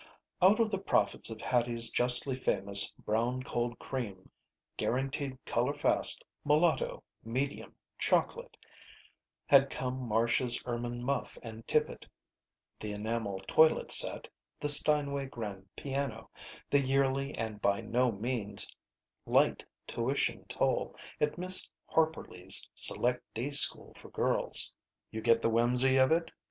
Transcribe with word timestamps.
Out 0.41 0.59
of 0.59 0.71
the 0.71 0.79
profits 0.79 1.29
of 1.29 1.41
Hattie's 1.41 1.91
justly 1.91 2.35
famous 2.35 2.89
Brown 3.05 3.43
Cold 3.43 3.77
Cream 3.77 4.31
Guaranteed 4.75 5.37
Color 5.45 5.75
fast 5.75 6.23
Mulatto, 6.43 7.03
Medium, 7.23 7.75
Chocolate, 7.99 8.57
had 9.45 9.69
come 9.69 9.99
Marcia's 10.07 10.59
ermine 10.65 11.03
muff 11.03 11.37
and 11.43 11.67
tippet; 11.67 12.07
the 12.79 12.89
enamel 12.89 13.41
toilet 13.41 13.91
set; 13.91 14.27
the 14.59 14.67
Steinway 14.69 15.27
grand 15.27 15.67
piano; 15.75 16.31
the 16.71 16.79
yearly 16.79 17.37
and 17.37 17.61
by 17.61 17.79
no 17.79 18.11
means 18.11 18.75
light 19.27 19.63
tuition 19.85 20.45
toll 20.47 20.95
at 21.19 21.37
Miss 21.37 21.69
Harperly's 21.93 22.67
Select 22.73 23.21
Day 23.35 23.51
School 23.51 23.93
for 23.93 24.09
Girls. 24.09 24.73
You 25.11 25.21
get 25.21 25.41
the 25.41 25.49
whimsy 25.51 25.97
of 25.97 26.11
it? 26.11 26.31